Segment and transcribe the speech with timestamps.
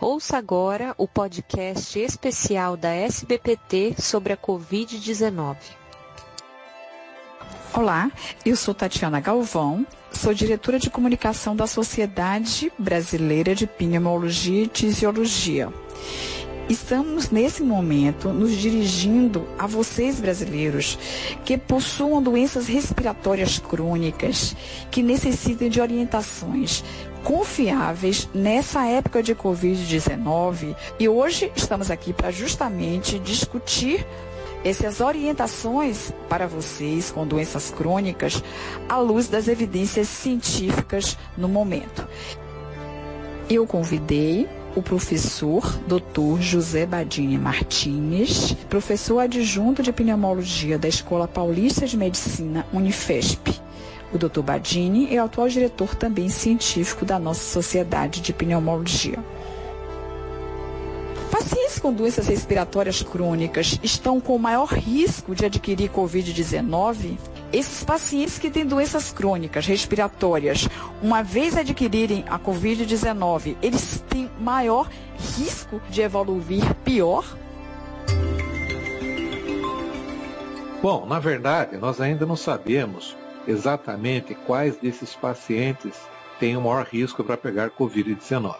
[0.00, 5.56] Ouça agora o podcast especial da SBPT sobre a Covid-19.
[7.74, 8.08] Olá,
[8.46, 15.68] eu sou Tatiana Galvão, sou diretora de comunicação da Sociedade Brasileira de Pneumologia e Tisiologia.
[16.68, 20.98] Estamos nesse momento nos dirigindo a vocês brasileiros
[21.44, 24.54] que possuam doenças respiratórias crônicas,
[24.90, 26.84] que necessitem de orientações
[27.28, 34.06] confiáveis nessa época de Covid-19 e hoje estamos aqui para justamente discutir
[34.64, 38.42] essas orientações para vocês com doenças crônicas
[38.88, 42.08] à luz das evidências científicas no momento.
[43.50, 46.40] Eu convidei o professor Dr.
[46.40, 53.67] José Badini Martins, professor adjunto de pneumologia da Escola Paulista de Medicina Unifesp.
[54.12, 54.40] O Dr.
[54.40, 59.18] Badini é o atual diretor também científico da nossa Sociedade de Pneumologia.
[61.30, 67.18] Pacientes com doenças respiratórias crônicas estão com maior risco de adquirir Covid-19?
[67.52, 70.66] Esses pacientes que têm doenças crônicas respiratórias,
[71.02, 74.88] uma vez adquirirem a Covid-19, eles têm maior
[75.36, 77.24] risco de evoluir pior?
[80.82, 83.16] Bom, na verdade, nós ainda não sabemos
[83.48, 85.98] exatamente quais desses pacientes
[86.38, 88.54] têm o maior risco para pegar Covid-19.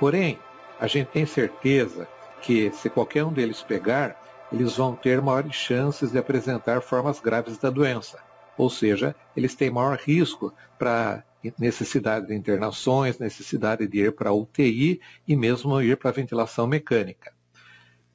[0.00, 0.38] Porém,
[0.80, 2.08] a gente tem certeza
[2.42, 4.20] que se qualquer um deles pegar,
[4.52, 8.18] eles vão ter maiores chances de apresentar formas graves da doença.
[8.58, 11.24] Ou seja, eles têm maior risco para
[11.58, 17.32] necessidade de internações, necessidade de ir para UTI e mesmo ir para ventilação mecânica.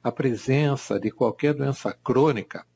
[0.02, 2.66] A presença de qualquer doença crônica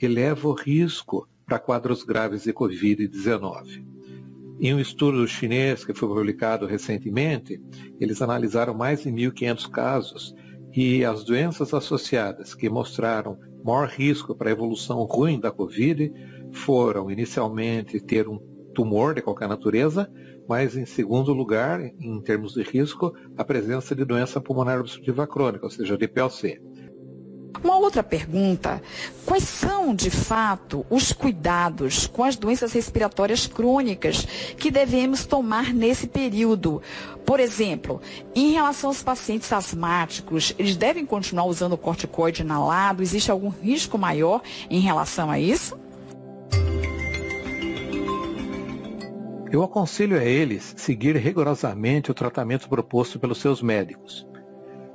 [0.00, 3.84] eleva o risco para quadros graves de Covid-19.
[4.60, 7.60] Em um estudo chinês que foi publicado recentemente,
[7.98, 10.34] eles analisaram mais de 1.500 casos
[10.72, 16.12] e as doenças associadas que mostraram maior risco para a evolução ruim da Covid
[16.52, 18.38] foram, inicialmente, ter um
[18.72, 20.08] tumor de qualquer natureza,
[20.48, 25.66] mas, em segundo lugar, em termos de risco, a presença de doença pulmonar obstrutiva crônica,
[25.66, 26.62] ou seja, DPLC.
[27.62, 28.82] Uma outra pergunta:
[29.26, 34.24] quais são, de fato, os cuidados com as doenças respiratórias crônicas
[34.56, 36.80] que devemos tomar nesse período?
[37.26, 38.00] Por exemplo,
[38.34, 43.02] em relação aos pacientes asmáticos, eles devem continuar usando o corticoide inalado?
[43.02, 45.78] Existe algum risco maior em relação a isso?
[49.52, 54.29] Eu aconselho a eles seguir rigorosamente o tratamento proposto pelos seus médicos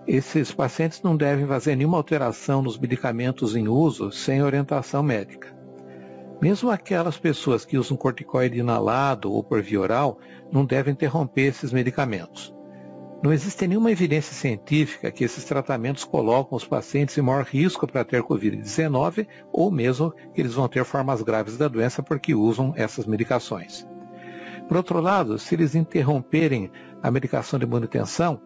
[0.07, 5.55] esses pacientes não devem fazer nenhuma alteração nos medicamentos em uso sem orientação médica.
[6.41, 10.19] Mesmo aquelas pessoas que usam corticoide inalado ou por via oral
[10.51, 12.53] não devem interromper esses medicamentos.
[13.23, 18.03] Não existe nenhuma evidência científica que esses tratamentos colocam os pacientes em maior risco para
[18.03, 23.07] ter Covid-19 ou mesmo que eles vão ter formas graves da doença porque usam essas
[23.07, 23.87] medicações.
[24.67, 26.69] Por outro lado, se eles interromperem
[27.01, 28.41] a medicação de manutenção,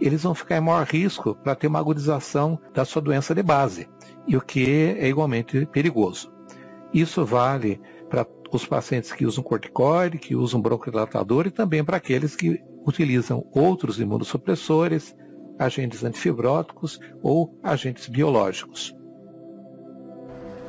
[0.00, 3.88] eles vão ficar em maior risco para ter uma agudização da sua doença de base,
[4.26, 6.32] e o que é igualmente perigoso.
[6.92, 12.36] Isso vale para os pacientes que usam corticoide, que usam broncodilatador e também para aqueles
[12.36, 15.14] que utilizam outros imunossupressores,
[15.58, 18.94] agentes antifibróticos ou agentes biológicos.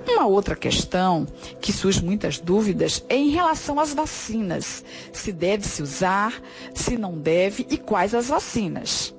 [0.08, 1.26] Uma outra questão
[1.60, 4.84] que surge muitas dúvidas é em relação às vacinas.
[5.12, 6.42] Se deve se usar,
[6.74, 9.16] se não deve e quais as vacinas.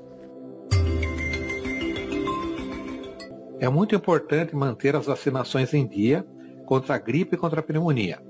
[3.58, 6.26] É muito importante manter as vacinações em dia
[6.66, 8.20] contra a gripe e contra a pneumonia.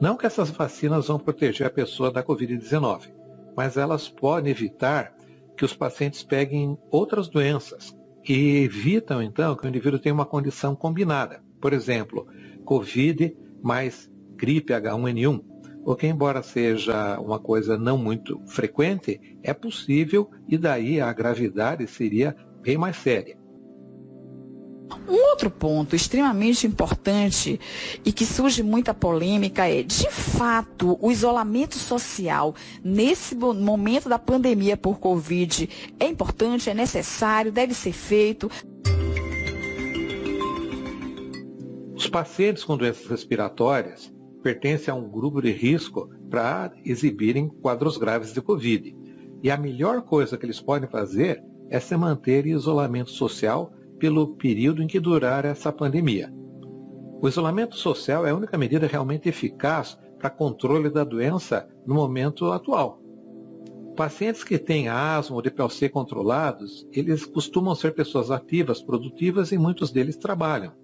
[0.00, 3.12] Não que essas vacinas vão proteger a pessoa da Covid-19,
[3.56, 5.14] mas elas podem evitar
[5.56, 7.96] que os pacientes peguem outras doenças
[8.28, 11.42] e evitam então que o indivíduo tenha uma condição combinada.
[11.62, 12.26] Por exemplo,
[12.64, 15.40] Covid mais gripe H1N1,
[15.84, 21.86] o que embora seja uma coisa não muito frequente, é possível e daí a gravidade
[21.86, 23.40] seria bem mais séria.
[25.08, 27.58] Um outro ponto extremamente importante
[28.04, 32.54] e que surge muita polêmica é, de fato, o isolamento social
[32.84, 35.68] nesse momento da pandemia por Covid
[35.98, 38.50] é importante, é necessário, deve ser feito.
[42.12, 48.42] Pacientes com doenças respiratórias pertencem a um grupo de risco para exibirem quadros graves de
[48.42, 48.94] Covid.
[49.42, 54.36] E a melhor coisa que eles podem fazer é se manter em isolamento social pelo
[54.36, 56.30] período em que durar essa pandemia.
[57.22, 62.52] O isolamento social é a única medida realmente eficaz para controle da doença no momento
[62.52, 63.00] atual.
[63.96, 69.90] pacientes que têm asma ou DPLC controlados, eles costumam ser pessoas ativas, produtivas e muitos
[69.90, 70.81] deles trabalham.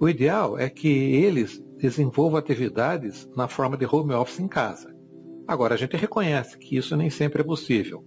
[0.00, 4.94] O ideal é que eles desenvolvam atividades na forma de home office em casa.
[5.46, 8.04] Agora, a gente reconhece que isso nem sempre é possível.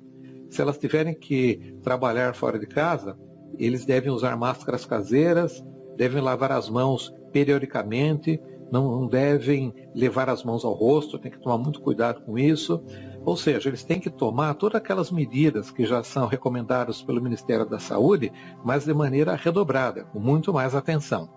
[0.49, 3.17] Se elas tiverem que trabalhar fora de casa,
[3.57, 5.63] eles devem usar máscaras caseiras,
[5.95, 8.39] devem lavar as mãos periodicamente,
[8.71, 12.83] não devem levar as mãos ao rosto, tem que tomar muito cuidado com isso.
[13.23, 17.65] Ou seja, eles têm que tomar todas aquelas medidas que já são recomendadas pelo Ministério
[17.65, 18.31] da Saúde,
[18.63, 21.36] mas de maneira redobrada, com muito mais atenção.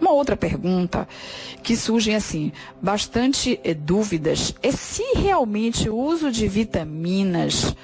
[0.00, 1.06] Uma outra pergunta
[1.62, 7.74] que surgem assim, bastante eh, dúvidas, é se realmente o uso de vitaminas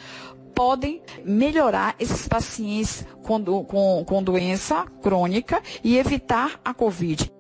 [0.55, 7.33] podem melhorar esses pacientes com, com, com doença crônica e evitar a Covid.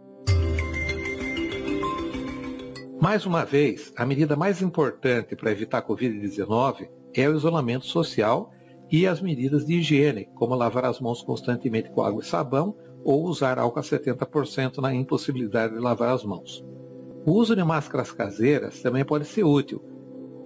[3.01, 8.53] Mais uma vez, a medida mais importante para evitar a Covid-19 é o isolamento social
[8.91, 13.25] e as medidas de higiene, como lavar as mãos constantemente com água e sabão ou
[13.25, 16.65] usar álcool a 70% na impossibilidade de lavar as mãos.
[17.25, 19.83] O uso de máscaras caseiras também pode ser útil,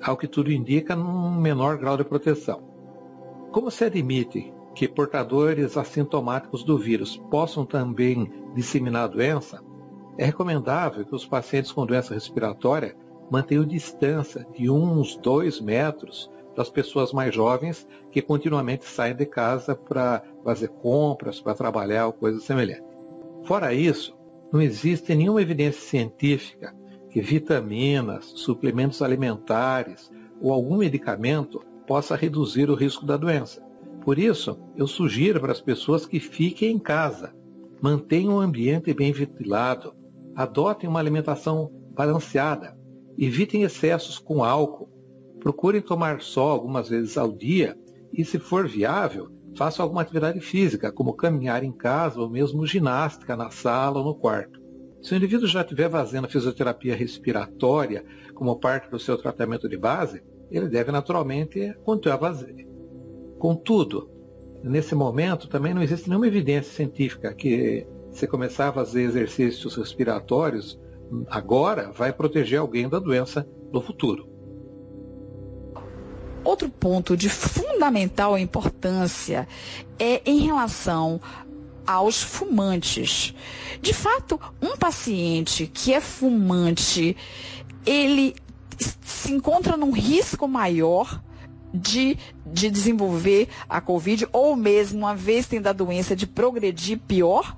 [0.02, 2.62] ao que tudo indica num menor grau de proteção.
[3.52, 9.62] Como se admite que portadores assintomáticos do vírus possam também disseminar a doença,
[10.18, 12.96] é recomendável que os pacientes com doença respiratória
[13.30, 19.74] mantenham distância de uns 2 metros das pessoas mais jovens que continuamente saem de casa
[19.74, 22.84] para fazer compras, para trabalhar ou coisa semelhante.
[23.44, 24.16] Fora isso,
[24.52, 26.74] não existe nenhuma evidência científica
[27.10, 30.10] que vitaminas, suplementos alimentares
[30.40, 33.62] ou algum medicamento possa reduzir o risco da doença.
[34.04, 37.34] Por isso, eu sugiro para as pessoas que fiquem em casa,
[37.80, 39.94] mantenham o ambiente bem ventilado,
[40.34, 42.76] adotem uma alimentação balanceada,
[43.18, 44.88] evitem excessos com álcool,
[45.44, 47.76] procurem tomar sol algumas vezes ao dia
[48.10, 53.36] e, se for viável, façam alguma atividade física, como caminhar em casa ou mesmo ginástica
[53.36, 54.58] na sala ou no quarto.
[55.02, 58.02] Se o indivíduo já estiver fazendo fisioterapia respiratória
[58.34, 62.66] como parte do seu tratamento de base, ele deve naturalmente continuar a fazer.
[63.38, 64.10] Contudo,
[64.62, 70.80] nesse momento também não existe nenhuma evidência científica que se começar a fazer exercícios respiratórios
[71.28, 74.33] agora vai proteger alguém da doença no futuro.
[76.44, 79.48] Outro ponto de fundamental importância
[79.98, 81.20] é em relação
[81.86, 83.34] aos fumantes.
[83.80, 87.16] De fato, um paciente que é fumante,
[87.86, 88.34] ele
[88.78, 91.22] se encontra num risco maior
[91.72, 92.16] de,
[92.46, 97.56] de desenvolver a Covid, ou mesmo, uma vez tendo a doença, de progredir pior?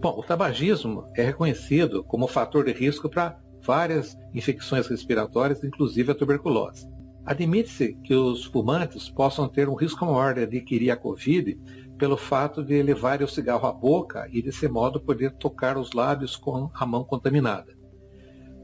[0.00, 6.14] Bom, o tabagismo é reconhecido como fator de risco para várias infecções respiratórias, inclusive a
[6.14, 6.88] tuberculose.
[7.24, 11.58] Admite-se que os fumantes possam ter um risco maior de adquirir a Covid
[11.96, 16.34] pelo fato de levar o cigarro à boca e, desse modo, poder tocar os lábios
[16.34, 17.76] com a mão contaminada.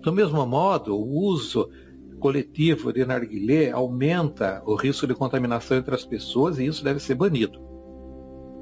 [0.03, 1.71] Do mesmo modo, o uso
[2.19, 7.15] coletivo de narguilé aumenta o risco de contaminação entre as pessoas e isso deve ser
[7.15, 7.61] banido.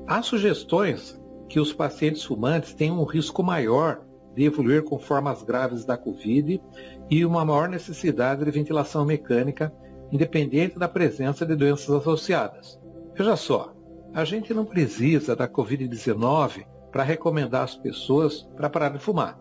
[0.07, 1.19] Há sugestões
[1.49, 4.06] que os pacientes fumantes têm um risco maior
[4.37, 6.61] de evoluir com formas graves da Covid
[7.11, 9.73] e uma maior necessidade de ventilação mecânica,
[10.13, 12.79] independente da presença de doenças associadas.
[13.15, 13.73] Veja só,
[14.13, 19.41] a gente não precisa da Covid-19 para recomendar às pessoas para parar de fumar.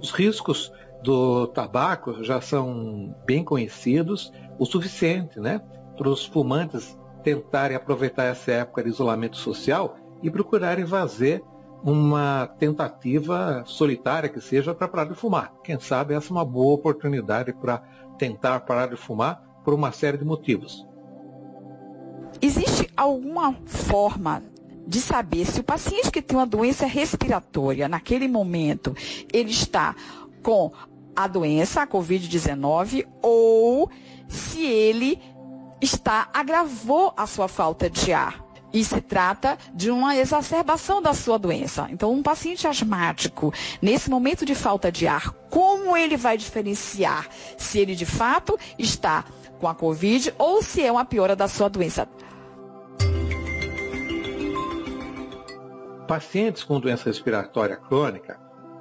[0.00, 0.70] Os riscos
[1.02, 5.60] do tabaco já são bem conhecidos o suficiente né,
[5.96, 11.42] para os fumantes tentarem aproveitar essa época de isolamento social e procurarem fazer
[11.84, 15.52] uma tentativa solitária que seja para parar de fumar.
[15.62, 17.82] Quem sabe essa é uma boa oportunidade para
[18.16, 20.86] tentar parar de fumar por uma série de motivos.
[22.40, 24.42] Existe alguma forma
[24.86, 28.94] de saber se o paciente que tem uma doença respiratória naquele momento
[29.32, 29.94] ele está
[30.42, 30.72] com
[31.16, 33.90] a doença, a Covid-19, ou
[34.26, 35.18] se ele
[35.80, 38.43] está agravou a sua falta de ar?
[38.74, 41.86] E se trata de uma exacerbação da sua doença.
[41.90, 47.78] Então, um paciente asmático, nesse momento de falta de ar, como ele vai diferenciar se
[47.78, 49.24] ele de fato está
[49.60, 52.08] com a Covid ou se é uma piora da sua doença?
[56.08, 58.40] Pacientes com doença respiratória crônica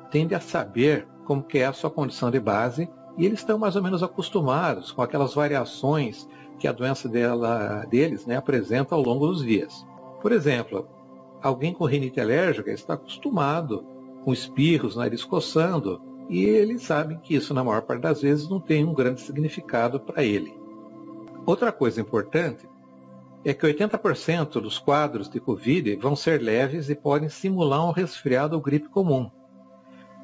[0.09, 3.75] tendem a saber como que é a sua condição de base e eles estão mais
[3.75, 6.27] ou menos acostumados com aquelas variações
[6.63, 9.86] que a doença dela, deles né, apresenta ao longo dos dias.
[10.22, 10.88] Por exemplo,
[11.41, 13.86] alguém com rinite alérgica está acostumado
[14.24, 18.62] com espirros, nariz coçando, e ele sabe que isso, na maior parte das vezes, não
[18.62, 20.58] tem um grande significado para ele.
[21.46, 22.65] Outra coisa importante
[23.43, 28.55] é que 80% dos quadros de Covid vão ser leves e podem simular um resfriado
[28.55, 29.29] ou gripe comum.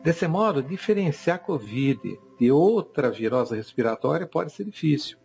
[0.02, 5.18] Desse modo, diferenciar Covid de outra virose respiratória pode ser difícil.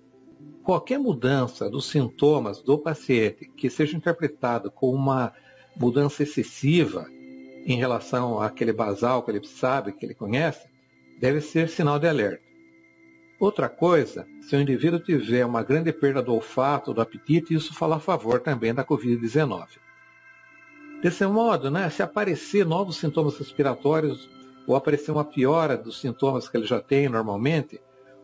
[0.63, 5.33] Qualquer mudança dos sintomas do paciente que seja interpretado como uma
[5.77, 7.07] mudança excessiva
[7.67, 10.69] em relação àquele basal que ele sabe, que ele conhece,
[11.19, 12.43] deve ser sinal de alerta.
[13.39, 17.97] Outra coisa, se o indivíduo tiver uma grande perda do olfato, do apetite, isso fala
[17.97, 19.67] a favor também da Covid-19.
[21.03, 24.31] Desse modo, né, se aparecer novos sintomas respiratórios
[24.67, 27.81] ou aparecer uma piora dos sintomas que ele já tem normalmente,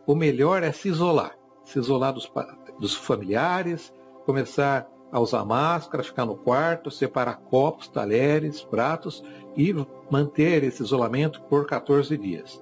[0.07, 1.40] o melhor é se isolar.
[1.71, 2.31] Se isolar dos,
[2.81, 3.95] dos familiares,
[4.27, 9.23] começar a usar máscara, ficar no quarto, separar copos, talheres, pratos
[9.57, 9.73] e
[10.11, 12.61] manter esse isolamento por 14 dias.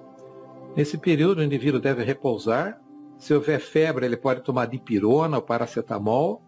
[0.75, 2.79] Nesse período, o indivíduo deve repousar.
[3.17, 6.43] Se houver febre, ele pode tomar dipirona ou paracetamol.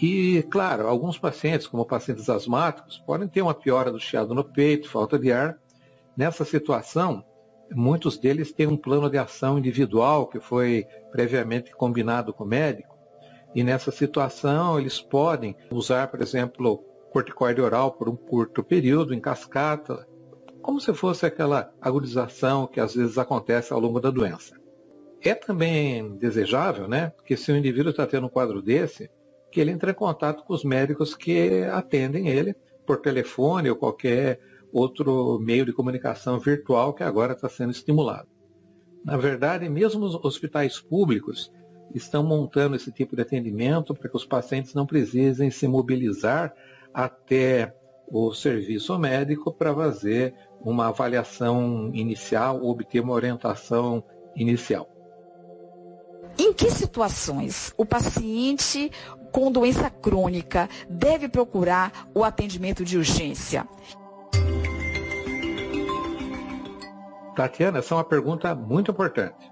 [0.00, 4.88] E, claro, alguns pacientes, como pacientes asmáticos, podem ter uma piora do chiado no peito,
[4.88, 5.58] falta de ar,
[6.16, 7.24] Nessa situação,
[7.72, 12.98] muitos deles têm um plano de ação individual que foi previamente combinado com o médico,
[13.54, 19.20] e nessa situação eles podem usar, por exemplo, corticoide oral por um curto período, em
[19.20, 20.06] cascata,
[20.62, 24.54] como se fosse aquela agudização que às vezes acontece ao longo da doença.
[25.22, 29.10] É também desejável, né, que se o indivíduo está tendo um quadro desse,
[29.50, 32.54] que ele entre em contato com os médicos que atendem ele
[32.86, 34.38] por telefone ou qualquer
[34.72, 38.28] outro meio de comunicação virtual que agora está sendo estimulado.
[39.04, 41.50] Na verdade, mesmo os hospitais públicos
[41.94, 46.54] estão montando esse tipo de atendimento para que os pacientes não precisem se mobilizar
[46.92, 47.74] até
[48.06, 54.04] o serviço médico para fazer uma avaliação inicial obter uma orientação
[54.36, 54.88] inicial.
[56.38, 58.90] Em que situações o paciente
[59.32, 63.66] com doença crônica deve procurar o atendimento de urgência?
[67.40, 69.50] Tatiana, essa é uma pergunta muito importante.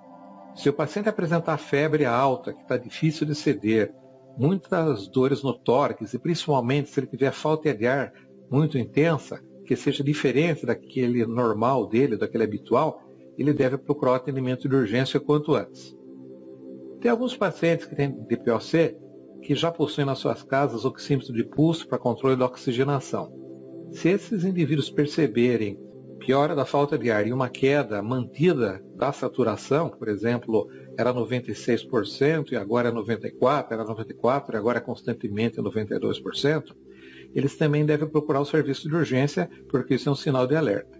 [0.54, 3.94] Se o paciente apresentar febre alta, que está difícil de ceder,
[4.36, 8.12] muitas dores no tórax e principalmente se ele tiver falta de ar
[8.50, 13.00] muito intensa, que seja diferente daquele normal dele, daquele habitual,
[13.38, 15.96] ele deve procurar o atendimento de urgência quanto antes.
[17.00, 18.98] Tem alguns pacientes que têm DPOC
[19.40, 23.32] que já possuem nas suas casas oxímetro de pulso para controle da oxigenação.
[23.92, 25.87] Se esses indivíduos perceberem
[26.18, 32.52] piora da falta de ar e uma queda mantida da saturação, por exemplo, era 96%
[32.52, 36.74] e agora é 94%, era 94% e agora é constantemente 92%,
[37.34, 40.98] eles também devem procurar o serviço de urgência, porque isso é um sinal de alerta.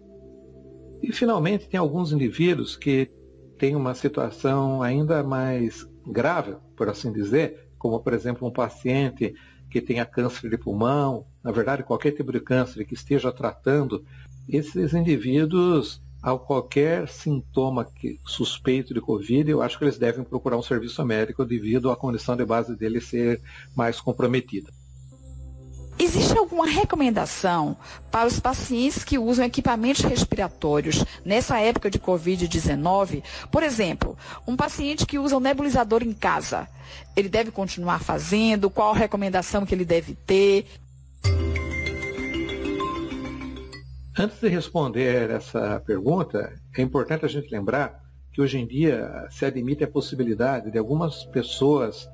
[1.03, 3.11] E, finalmente, tem alguns indivíduos que
[3.57, 9.35] têm uma situação ainda mais grave, por assim dizer, como, por exemplo, um paciente
[9.71, 14.05] que tenha câncer de pulmão, na verdade, qualquer tipo de câncer que esteja tratando
[14.49, 20.57] esses indivíduos, ao qualquer sintoma que, suspeito de Covid, eu acho que eles devem procurar
[20.57, 23.41] um serviço médico devido à condição de base dele ser
[23.77, 24.71] mais comprometida.
[26.01, 27.77] Existe alguma recomendação
[28.09, 33.23] para os pacientes que usam equipamentos respiratórios nessa época de Covid-19?
[33.51, 36.69] Por exemplo, um paciente que usa um nebulizador em casa,
[37.17, 38.71] ele deve continuar fazendo?
[38.71, 40.67] Qual a recomendação que ele deve ter?
[44.21, 49.45] Antes de responder essa pergunta, é importante a gente lembrar que hoje em dia se
[49.45, 52.11] admite a possibilidade de algumas pessoas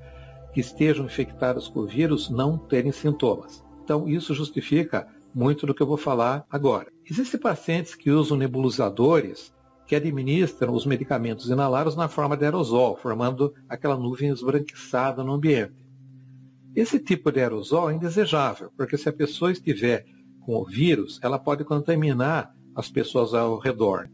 [0.53, 3.65] que estejam infectadas com o vírus não terem sintomas.
[3.83, 6.93] Então, isso justifica muito do que eu vou falar agora.
[7.11, 9.51] Existem pacientes que usam nebulizadores
[9.87, 15.83] que administram os medicamentos inalados na forma de aerosol, formando aquela nuvem esbranquiçada no ambiente.
[16.77, 20.05] Esse tipo de aerosol é indesejável, porque se a pessoa estiver
[20.45, 24.09] com o vírus, ela pode contaminar as pessoas ao redor.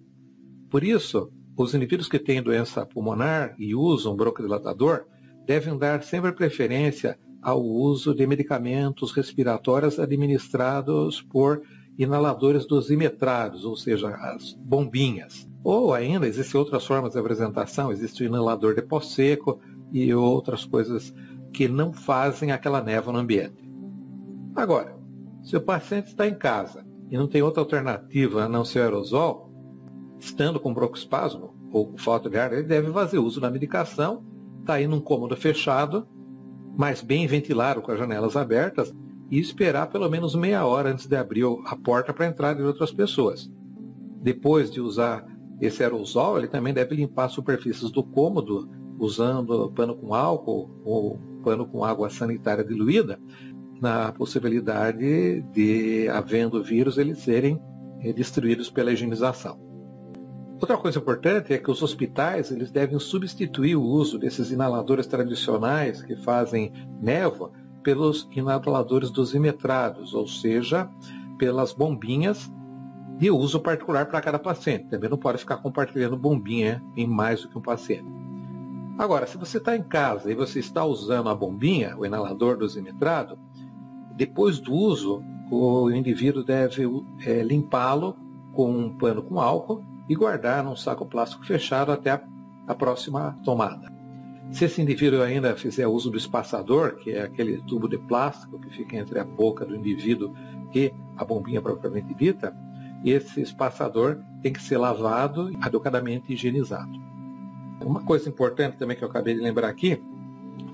[0.71, 5.05] Por isso, os indivíduos que têm doença pulmonar e usam broncodilatador
[5.47, 11.63] devem dar sempre preferência ao uso de medicamentos respiratórios administrados por
[11.99, 15.49] inaladores dosimetrados, ou seja, as bombinhas.
[15.63, 19.61] Ou ainda, existem outras formas de apresentação, existe o inalador de pó seco
[19.93, 21.13] e outras coisas
[21.53, 23.71] que não fazem aquela névoa no ambiente.
[24.55, 25.00] Agora,
[25.43, 29.51] se o paciente está em casa e não tem outra alternativa a não ser aerosol,
[30.19, 34.25] estando com broncoespasmo ou com falta de ar, ele deve fazer uso da medicação,
[34.61, 36.07] está aí num cômodo fechado,
[36.77, 38.95] mas bem ventilado com as janelas abertas,
[39.31, 42.67] e esperar pelo menos meia hora antes de abrir a porta para a entrada de
[42.67, 43.51] outras pessoas.
[44.21, 45.25] Depois de usar
[45.61, 48.69] esse aerosol ele também deve limpar as superfícies do cômodo
[48.99, 53.21] usando pano com álcool ou pano com água sanitária diluída,
[53.81, 57.61] na possibilidade de, havendo vírus, eles serem
[58.01, 59.59] eh, destruídos pela higienização.
[60.61, 66.03] Outra coisa importante é que os hospitais eles devem substituir o uso desses inaladores tradicionais
[66.03, 66.71] que fazem
[67.01, 67.51] névoa
[67.83, 70.87] pelos inaladores dosimetrados, ou seja,
[71.39, 72.53] pelas bombinhas
[73.17, 74.89] de uso particular para cada paciente.
[74.89, 78.21] Também não pode ficar compartilhando bombinha em mais do que um paciente.
[78.99, 83.39] Agora, se você está em casa e você está usando a bombinha, o inalador dosimetrado,
[84.21, 86.83] depois do uso, o indivíduo deve
[87.25, 88.15] é, limpá-lo
[88.53, 92.23] com um pano com álcool e guardar num saco plástico fechado até a,
[92.67, 93.91] a próxima tomada.
[94.51, 98.69] Se esse indivíduo ainda fizer uso do espaçador, que é aquele tubo de plástico que
[98.69, 100.35] fica entre a boca do indivíduo
[100.75, 102.55] e a bombinha propriamente dita,
[103.03, 106.93] esse espaçador tem que ser lavado e adequadamente higienizado.
[107.83, 110.03] Uma coisa importante também que eu acabei de lembrar aqui,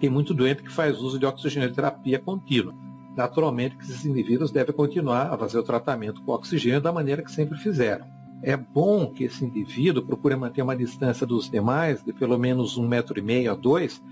[0.00, 2.74] tem muito doente que faz uso de oxigenoterapia contínua.
[3.16, 7.32] Naturalmente que esses indivíduos devem continuar a fazer o tratamento com oxigênio da maneira que
[7.32, 8.06] sempre fizeram.
[8.42, 12.86] É bom que esse indivíduo procure manter uma distância dos demais de pelo menos um
[12.86, 14.02] metro e meio a dois,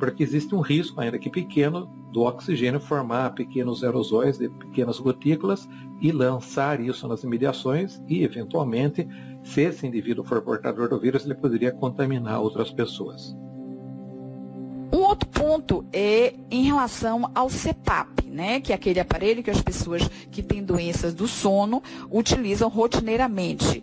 [0.00, 5.68] porque existe um risco, ainda que pequeno, do oxigênio formar pequenos aerosóis de pequenas gotículas
[6.00, 9.06] e lançar isso nas imediações e, eventualmente,
[9.44, 13.36] se esse indivíduo for portador do vírus, ele poderia contaminar outras pessoas.
[15.18, 20.06] Outro ponto é em relação ao CPAP, né, que é aquele aparelho que as pessoas
[20.30, 23.82] que têm doenças do sono utilizam rotineiramente.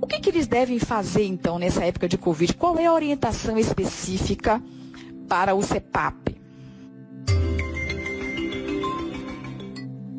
[0.00, 2.54] O que, que eles devem fazer, então, nessa época de Covid?
[2.54, 4.62] Qual é a orientação específica
[5.28, 6.38] para o CPAP?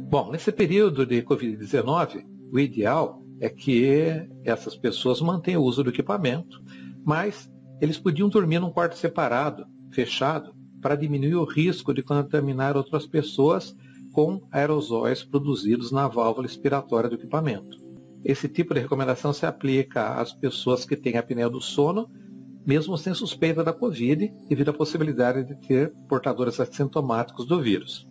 [0.10, 5.90] Bom, nesse período de Covid-19, o ideal é que essas pessoas mantenham o uso do
[5.90, 6.62] equipamento,
[7.06, 7.50] mas
[7.80, 13.76] eles podiam dormir num quarto separado, fechado, para diminuir o risco de contaminar outras pessoas
[14.12, 17.78] com aerosóis produzidos na válvula expiratória do equipamento.
[18.24, 22.10] Esse tipo de recomendação se aplica às pessoas que têm apneia do sono,
[22.66, 28.08] mesmo sem suspeita da Covid, devido à possibilidade de ter portadores assintomáticos do vírus.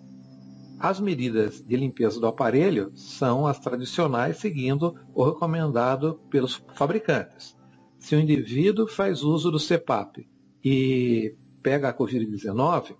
[0.79, 7.57] As medidas de limpeza do aparelho são as tradicionais, seguindo o recomendado pelos fabricantes.
[7.98, 10.29] Se o indivíduo faz uso do CPAP
[10.64, 11.35] e
[11.68, 12.96] pega a Covid-19,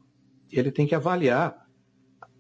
[0.53, 1.67] ele tem que avaliar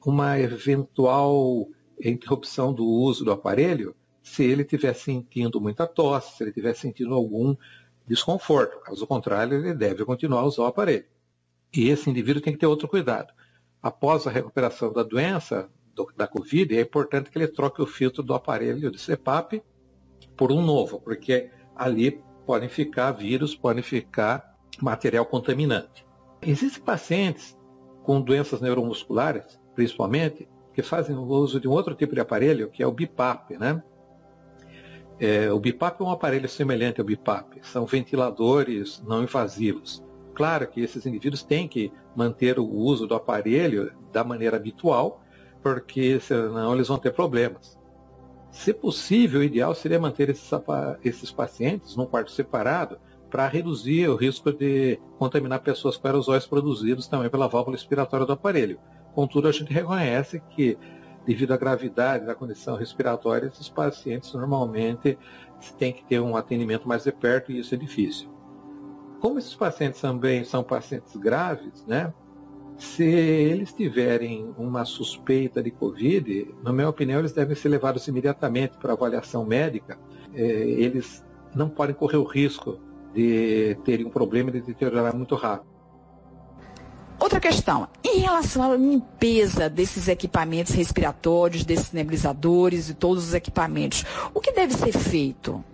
[0.04, 1.66] uma eventual
[1.98, 7.14] interrupção do uso do aparelho se ele estiver sentindo muita tosse, se ele estiver sentindo
[7.14, 7.56] algum
[8.06, 8.78] desconforto.
[8.82, 11.06] Caso contrário, ele deve continuar a usar o aparelho.
[11.74, 13.32] E esse indivíduo tem que ter outro cuidado.
[13.82, 18.22] Após a recuperação da doença, do, da Covid, é importante que ele troque o filtro
[18.22, 19.62] do aparelho de CPAP
[20.36, 26.06] por um novo, porque ali podem ficar vírus, podem ficar material contaminante.
[26.42, 27.58] Existem pacientes
[28.02, 32.86] com doenças neuromusculares, principalmente, que fazem uso de um outro tipo de aparelho, que é
[32.86, 33.82] o BIPAP, né?
[35.20, 40.04] É, o BIPAP é um aparelho semelhante ao BIPAP, são ventiladores não invasivos.
[40.32, 45.20] Claro que esses indivíduos têm que manter o uso do aparelho da maneira habitual,
[45.60, 47.76] porque senão eles vão ter problemas.
[48.52, 50.48] Se possível, o ideal seria manter esses,
[51.04, 52.98] esses pacientes num quarto separado,
[53.30, 58.32] para reduzir o risco de contaminar pessoas com aerosóis produzidos também pela válvula respiratória do
[58.32, 58.78] aparelho.
[59.14, 60.78] Contudo, a gente reconhece que,
[61.26, 65.18] devido à gravidade da condição respiratória, esses pacientes normalmente
[65.78, 68.28] têm que ter um atendimento mais de perto e isso é difícil.
[69.20, 72.12] Como esses pacientes também são pacientes graves, né?
[72.76, 78.78] Se eles tiverem uma suspeita de Covid, na minha opinião, eles devem ser levados imediatamente
[78.78, 79.98] para avaliação médica.
[80.32, 82.78] É, eles não podem correr o risco
[83.14, 85.78] de terem um problema de deteriorar muito rápido.
[87.18, 94.04] Outra questão, em relação à limpeza desses equipamentos respiratórios, desses nebulizadores e todos os equipamentos,
[94.32, 95.64] o que deve ser feito?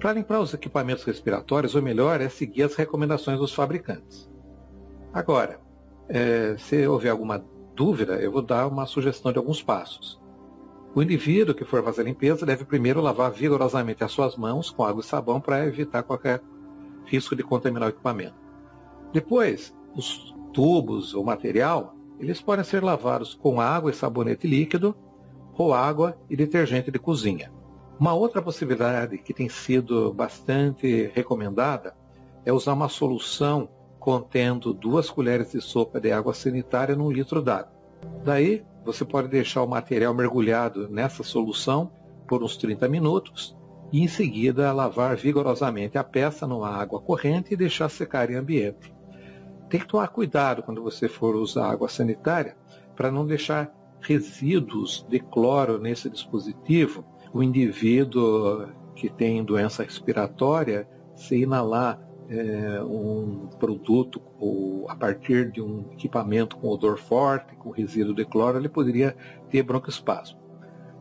[0.00, 4.28] Para limpar os equipamentos respiratórios, o melhor é seguir as recomendações dos fabricantes.
[5.12, 5.60] Agora,
[6.08, 10.20] é, se houver alguma dúvida, eu vou dar uma sugestão de alguns passos.
[10.94, 15.00] O indivíduo que for fazer limpeza deve primeiro lavar vigorosamente as suas mãos com água
[15.00, 16.40] e sabão para evitar qualquer
[17.04, 18.34] risco de contaminar o equipamento.
[19.12, 24.94] Depois, os tubos ou material, eles podem ser lavados com água e sabonete líquido
[25.56, 27.52] ou água e detergente de cozinha.
[27.98, 31.96] Uma outra possibilidade que tem sido bastante recomendada
[32.44, 37.77] é usar uma solução contendo duas colheres de sopa de água sanitária num litro d'água.
[38.24, 41.90] Daí, você pode deixar o material mergulhado nessa solução
[42.26, 43.56] por uns 30 minutos
[43.92, 48.94] e em seguida lavar vigorosamente a peça numa água corrente e deixar secar em ambiente.
[49.68, 52.56] Tem que tomar cuidado quando você for usar água sanitária
[52.96, 57.04] para não deixar resíduos de cloro nesse dispositivo.
[57.32, 65.60] O indivíduo que tem doença respiratória, se inalar é, um produto ou a partir de
[65.60, 69.16] um equipamento com odor forte, com resíduo de cloro, ele poderia
[69.50, 70.38] ter broncoespasmo.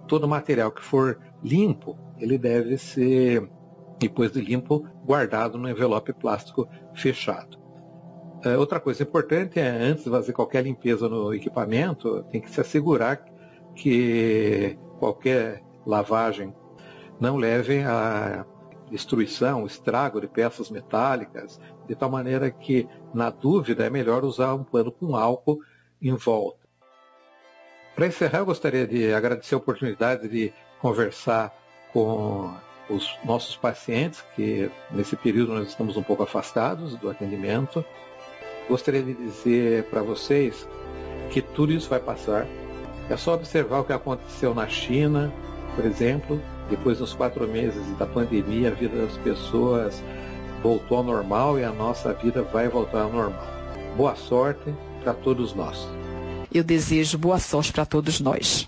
[0.08, 3.50] Todo material que for limpo, ele deve ser,
[4.00, 7.58] depois de limpo, guardado no envelope plástico fechado.
[8.44, 12.62] É, outra coisa importante é, antes de fazer qualquer limpeza no equipamento, tem que se
[12.62, 13.24] assegurar
[13.76, 16.54] que qualquer lavagem
[17.20, 18.46] não leve a
[18.89, 24.63] destruição, estrago de peças metálicas, de tal maneira que, na dúvida, é melhor usar um
[24.63, 25.60] pano com álcool
[26.02, 26.67] em volta.
[27.95, 31.52] Para encerrar, eu gostaria de agradecer a oportunidade de conversar
[31.91, 32.54] com
[32.89, 37.84] os nossos pacientes, que nesse período nós estamos um pouco afastados do atendimento.
[38.69, 40.67] Gostaria de dizer para vocês
[41.32, 42.45] que tudo isso vai passar.
[43.10, 45.34] É só observar o que aconteceu na China,
[45.76, 50.01] por exemplo, depois dos quatro meses da pandemia, a vida das pessoas
[50.62, 53.47] voltou ao normal e a nossa vida vai voltar ao normal.
[53.95, 55.88] Boa sorte para todos nós.
[56.53, 58.65] Eu desejo boa sorte para todos nós.